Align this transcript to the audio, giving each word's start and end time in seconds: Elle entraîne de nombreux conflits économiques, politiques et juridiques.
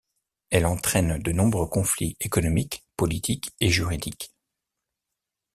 Elle 0.49 0.65
entraîne 0.65 1.19
de 1.21 1.31
nombreux 1.31 1.67
conflits 1.67 2.17
économiques, 2.21 2.83
politiques 2.97 3.51
et 3.59 3.69
juridiques. 3.69 4.33